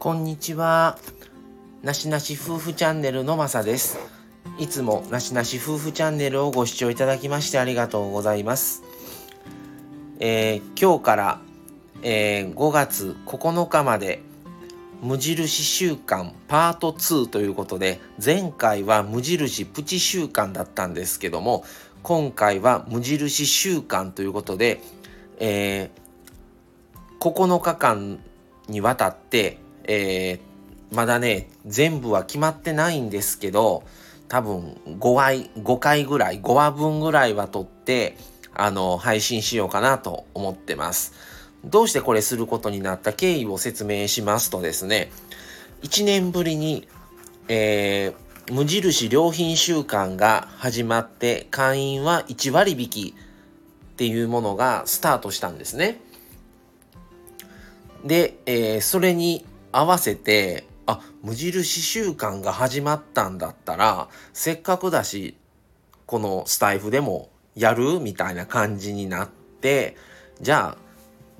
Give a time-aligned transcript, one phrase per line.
[0.00, 0.96] こんにちは。
[1.82, 3.98] なしなし夫婦チャンネルのまさです。
[4.58, 8.82] いつもなしなし夫婦チャンネルをご視聴いただきましてありがとうございます。
[10.18, 11.40] えー、今日から、
[12.00, 14.22] えー、5月9日まで
[15.02, 21.62] 無印週間パート2ということで前回は無印プチ週間だったんですけども
[22.02, 24.80] 今回は無印週間ということで、
[25.38, 28.18] えー、9日間
[28.70, 33.84] にわたって、えー、まだね全部は決まってないんですけど
[34.28, 38.16] 多分5回 ,5 回ぐらい5話分ぐらいは撮って
[38.54, 41.12] あの配信しようかなと思ってます。
[41.64, 45.10] どうしてこれすることになった経緯を説明しますとですね
[45.82, 46.88] 1年ぶりに、
[47.48, 53.14] えー無印良品週間が始まって会員は1割引き
[53.92, 56.00] っていうものがスタートしたんですね。
[58.04, 65.36] で、えー、それに合わせてあ無印週間が始まったんだったらせっかくだし
[66.06, 69.96] このスタイフでもやるみたいな感じになって
[70.40, 70.90] じゃあ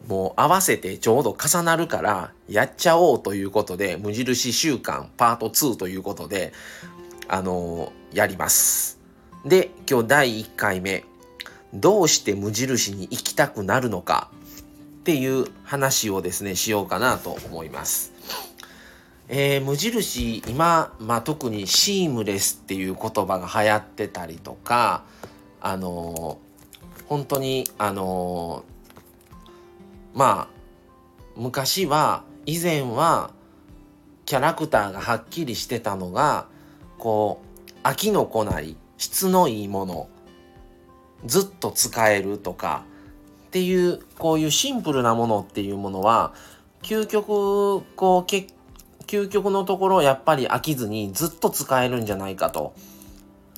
[0.08, 6.52] もう合わせてちょうど重なるからやっちゃおうということで無印週間パート2ということで
[7.28, 8.98] あのやります。
[9.44, 11.04] で今日第1回目
[11.72, 14.30] どうして無印に行きたくなるのか
[15.00, 18.09] っていう話をですねしようかなと思います。
[19.32, 25.04] えー、無印今、まあ、特にシームレスっていう言葉が流行ってたりとか
[25.60, 30.60] あのー、本当にあのー、まあ
[31.36, 33.30] 昔は以前は
[34.26, 36.48] キャラクターがはっきりしてたのが
[36.98, 37.40] こ
[37.84, 40.08] う飽きのこない質のいいもの
[41.24, 42.84] ずっと使えるとか
[43.46, 46.34] っていうこういうシンプルなものっていうものは
[46.82, 48.48] 究極こうけ
[49.10, 52.74] 究極のところやっぱり飽きずにずっと使えるんじゃないかと。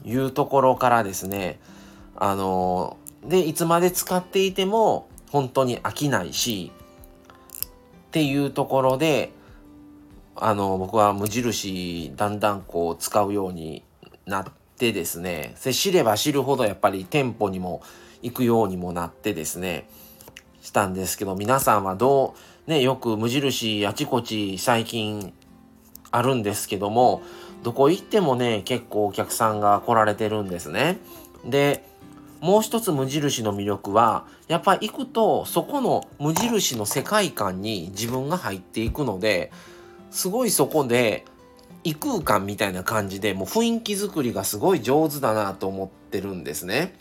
[0.05, 1.59] いうところからですね。
[2.17, 6.73] あのでいつまで使っていても本当に飽きないし
[8.07, 9.33] っていうところで
[10.37, 13.83] あの僕は無印だんだんこう使うように
[14.27, 14.45] なっ
[14.77, 15.55] てですね。
[15.57, 17.83] 知れば知るほどやっぱり店舗にも
[18.23, 19.89] 行くようにもなってですね。
[20.61, 22.35] したんですけど皆さんはど
[22.69, 25.33] うねよく無印あちこち最近
[26.13, 27.23] あるんですけども
[27.63, 30.99] どこ行ってもね結構お客さんが来られてるんですね。
[31.45, 31.85] で
[32.41, 39.53] もう一つ無印の魅力はやっぱ行くとそこの無印の世界観に自分が入っていくので
[40.11, 41.25] すごいそこで
[41.85, 46.95] 異空間みたいな感じでもう雰囲気作りがすごい上手だなと思ってるんですね。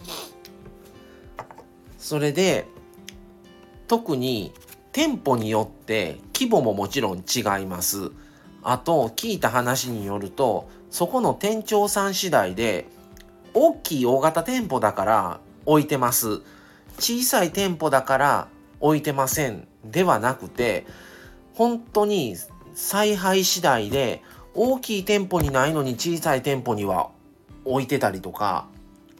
[1.97, 2.67] それで
[3.87, 4.53] 特に
[4.91, 8.11] 店舗によって規模ももちろん違います。
[8.63, 12.87] あと聞いた話によるとそこの店長さん次第で
[13.53, 16.41] 大きい大型店舗だから置いてます。
[16.99, 18.47] 小さい店舗だから
[18.79, 19.67] 置いてません。
[19.83, 20.85] ではなくて
[21.55, 22.35] 本当に
[22.73, 24.21] 采配次第で
[24.53, 27.09] 大きい店舗にないのに小さい店舗には
[27.65, 28.67] 置いてたりとか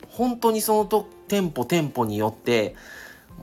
[0.10, 2.76] 本当にそのと店舗店舗によって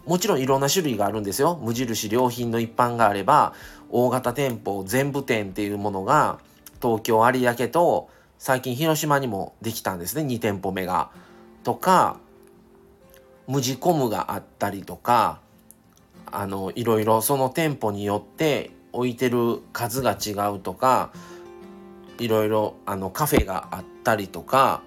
[0.09, 3.53] もちろんいろんな種類があるんですよ無印良品の一般があれば
[3.91, 6.39] 大型店舗全部店っていうものが
[6.81, 8.09] 東京有明と
[8.39, 11.11] 最近広島にもできたんですね2店舗目が。
[11.63, 12.17] とか
[13.47, 15.41] 無地コムがあったりとか
[16.25, 21.11] あのいろいろその店舗によって置いてる数が違うとか
[22.19, 24.83] いろいろあのカフェがあったりとか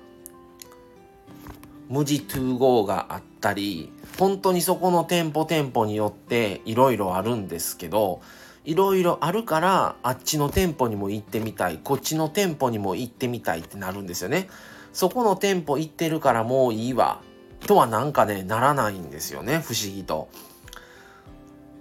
[1.90, 8.22] 無地トゥーゴーがあったり本当にそこの店舗店舗によっていろいろあるんですけど
[8.64, 14.48] いろいろあるからあっちの店舗にも行ってみたいこっちの店舗にも行ってみたいってなるんですよね。
[14.94, 17.22] そこの店舗行ってるからもういいわ
[17.66, 20.30] とはなんかねならないんですよね不思議と。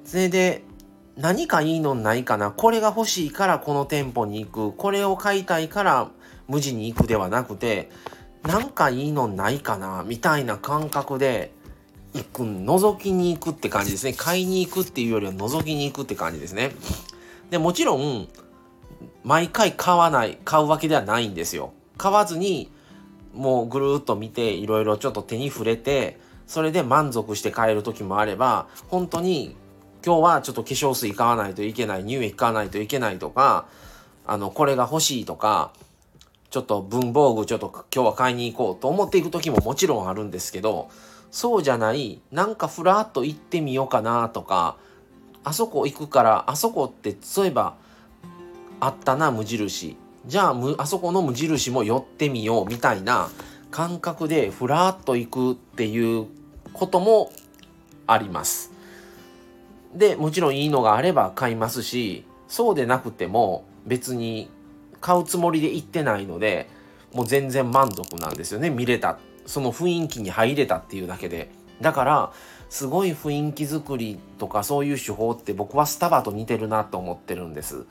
[0.06, 0.64] それで
[1.16, 6.10] 何かいいのないかなこれが欲しいからこの店舗に行くこれを買いたいから
[6.48, 7.90] 無地に行くではなくて
[8.42, 11.52] なんかいいのないかなみたいな感覚で
[12.14, 14.12] 行く覗きに行くって感じですね。
[14.12, 16.72] 買いに行くっていうよりは覗きに行くって感じですね。
[17.50, 18.28] でもちろん
[19.24, 21.72] 毎回買わない買うわけではないんですよ。
[21.98, 22.70] 買わずに
[23.34, 29.54] もうぐるっと見ていろいろちょっと手に触れてそれで満足して買える時もあれば本当に
[30.04, 33.66] 今日はちょっと化粧水買わないといけない乳液買わないといけないとか
[34.26, 35.72] あのこれが欲しいとか
[36.50, 40.90] ちょっと文房具ちょっと今日は買いに行こうと思っていく時ももちろんあるんですけど
[41.30, 44.76] そうじゃないなんかふらっと行ってみようかなとか
[45.44, 47.76] あそこ行くからあそこってそういえば
[48.80, 53.30] あったな無印じゃああそこの無印も寄ってみようみたいな
[53.70, 56.26] 感覚でふらっと行くっていう
[56.72, 57.30] ことも
[58.06, 58.72] あります。
[59.94, 64.48] でもちろんいいのがあれば買いますしそうでなくても別に
[65.00, 66.68] 買うつもりで行ってないので
[67.12, 68.70] もう全然満足なんですよね。
[68.70, 69.18] 見れた。
[69.46, 71.50] その雰囲気に入れたっていうだけで。
[71.80, 72.32] だから
[72.68, 77.84] すごい雰囲気作りとかそういう手法って僕はスタバと似てるなと思ってるんです。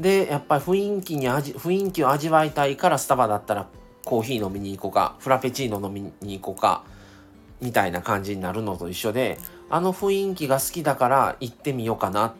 [0.00, 3.68] でやっぱり雰囲気に味雰囲気を味わいたいからスタバだったら
[4.04, 6.84] コーヒー飲みに行こうかフラペチーノ飲みに行こうか
[7.60, 9.38] みたいな感じになるのと一緒で
[9.70, 12.34] あの雰囲気が好きだから行ってみようかな。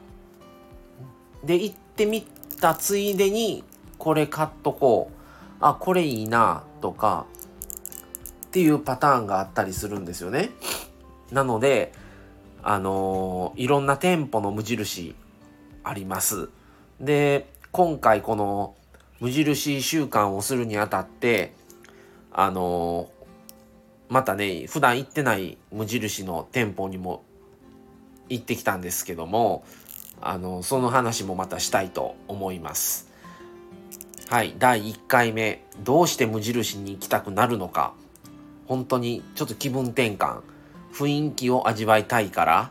[1.45, 2.27] で行ってみ
[2.65, 3.63] たついでに
[3.99, 5.15] これ買っとこう
[5.61, 7.27] あこれいいなとか
[8.47, 10.49] っていうパターンがあったりするんですよね。
[11.31, 11.93] なので
[12.63, 15.15] あのー、いろんな店舗の無印
[15.83, 16.49] あります。
[17.01, 18.75] で今回この
[19.21, 21.53] 無印週間をするにあたって
[22.33, 27.25] あのー、またね普段行ってない無印の店舗にも
[28.31, 29.65] 行ってきたんですけども
[30.27, 33.13] あのその話もまたしたいと思います。
[34.31, 37.93] はい、第1回目どうして無印に行きたくなるのか
[38.67, 40.41] 本当にちょっと気分転換
[40.95, 42.71] 雰囲気を味わいたいから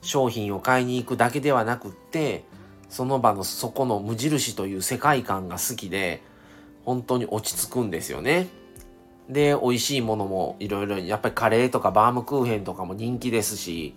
[0.00, 2.44] 商品を買いに行くだけではなくって
[2.88, 6.22] その場のそこの無印という世界観が好きで
[6.84, 8.48] 本当に落ち着くんですよね。
[9.28, 13.94] で美味しいものもいろいろやっぱりカレーとかバームクーヘンとかも人気ですし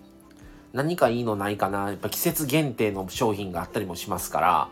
[0.76, 4.70] 何かいいのないかなやっぱ季節限定の商品があったりもしますから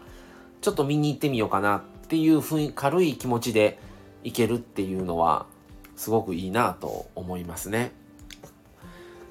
[0.59, 3.79] ちょっと見に行ってみようかなっていうふうに軽い気持ちで
[4.25, 5.45] いけるっていうのは
[5.95, 7.91] すごくいいなと思いますね。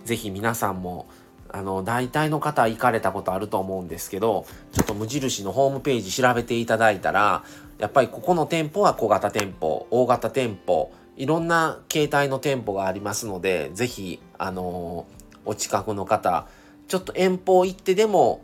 [0.05, 1.07] 是非皆さんも
[1.51, 7.45] あの大体の方行かれたことあると思うんですけどちょっと無印のホームページ調べていただいたら
[7.79, 15.07] やっぱりここの店舗は小型店舗大型店舗いろんな形態の店舗がありますので是非あの
[15.45, 16.47] お近くの方
[16.89, 18.43] ちょっと遠方行ってでも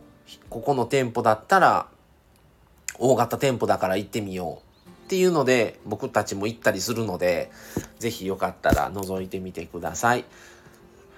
[0.49, 1.87] ここの店舗だったら
[2.97, 7.49] 大型店舗だから行ってみようっていうので僕たちも行ったりするので
[7.97, 10.25] 是非よかったら覗いてみてください。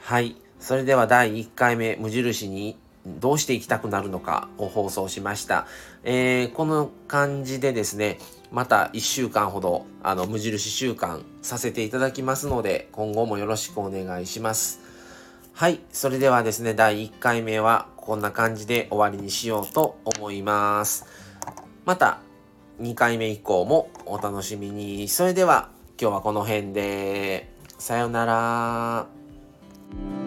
[0.02, 0.36] はい。
[0.60, 5.66] それでは第1回目無印にどうして行きたくなるのかを放送しました。
[6.04, 8.20] えー、この感じでですね、
[8.52, 14.91] また1週間ほどあの無印週間させていただきますので今後もよろしくお願いします。
[15.62, 15.80] はい。
[15.92, 21.06] それではですね、第1回目はこんな感じで終わりにしようと思います。
[21.86, 22.20] また
[22.80, 25.08] 2回目以降もお楽しみに。
[25.08, 25.70] それでは
[26.02, 27.54] 今日はこの辺で。
[27.78, 30.21] さようなら。